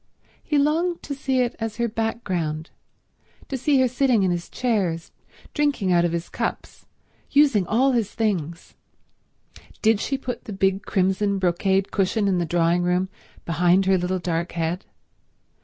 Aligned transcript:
He 0.41 0.57
longed 0.57 1.03
to 1.03 1.13
see 1.13 1.41
it 1.41 1.55
as 1.59 1.75
her 1.75 1.87
background, 1.87 2.71
to 3.49 3.55
see 3.55 3.79
her 3.81 3.87
sitting 3.87 4.23
in 4.23 4.31
his 4.31 4.49
chairs, 4.49 5.11
drinking 5.53 5.91
out 5.91 6.03
of 6.03 6.11
his 6.11 6.27
cups, 6.27 6.87
using 7.29 7.67
all 7.67 7.91
his 7.91 8.11
things. 8.15 8.73
Did 9.83 9.99
she 9.99 10.17
put 10.17 10.45
the 10.45 10.53
big 10.53 10.81
crimson 10.87 11.37
brocade 11.37 11.91
cushion 11.91 12.27
in 12.27 12.39
the 12.39 12.47
drawing 12.47 12.81
room 12.81 13.09
behind 13.45 13.85
her 13.85 13.95
little 13.99 14.17
dark 14.17 14.53
head? 14.53 14.85